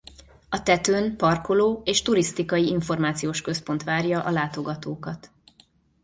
A 0.49 0.63
tetőn 0.63 1.17
parkoló 1.17 1.81
és 1.85 2.01
turisztikai 2.01 2.67
információs 2.67 3.41
központ 3.41 3.83
várja 3.83 4.21
a 4.23 4.31
látogatókat. 4.31 5.31